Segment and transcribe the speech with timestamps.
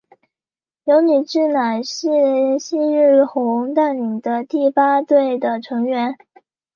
[0.85, 6.17] 油女志乃是夕日红带领的第八队的成员。